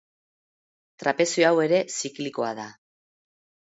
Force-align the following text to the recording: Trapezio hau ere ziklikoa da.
Trapezio 1.03 1.47
hau 1.51 1.63
ere 1.69 1.85
ziklikoa 2.01 2.53
da. 2.65 2.71